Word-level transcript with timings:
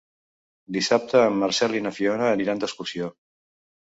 Dissabte 0.77 1.21
en 1.25 1.37
Marcel 1.43 1.77
i 1.81 1.85
na 1.89 1.93
Fiona 1.99 2.31
aniran 2.33 2.65
d'excursió. 2.65 3.13